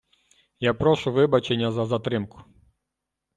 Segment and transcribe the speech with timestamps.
[0.59, 2.41] Я прошу вибачення за затримку!